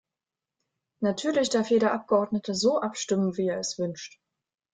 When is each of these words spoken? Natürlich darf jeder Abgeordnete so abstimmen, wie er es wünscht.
Natürlich 1.01 1.51
darf 1.51 1.69
jeder 1.69 1.91
Abgeordnete 1.93 2.55
so 2.55 2.81
abstimmen, 2.81 3.37
wie 3.37 3.49
er 3.49 3.59
es 3.59 3.77
wünscht. 3.77 4.17